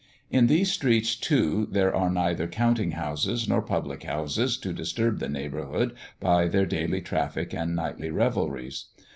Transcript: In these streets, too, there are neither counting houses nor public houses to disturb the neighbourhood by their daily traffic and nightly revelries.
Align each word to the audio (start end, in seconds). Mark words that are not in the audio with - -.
In 0.31 0.47
these 0.47 0.71
streets, 0.71 1.15
too, 1.15 1.67
there 1.69 1.95
are 1.95 2.09
neither 2.09 2.47
counting 2.47 2.93
houses 2.93 3.47
nor 3.47 3.61
public 3.61 4.01
houses 4.01 4.57
to 4.57 4.73
disturb 4.73 5.19
the 5.19 5.29
neighbourhood 5.29 5.93
by 6.19 6.47
their 6.47 6.65
daily 6.65 7.01
traffic 7.01 7.53
and 7.53 7.75
nightly 7.75 8.09
revelries. 8.09 8.85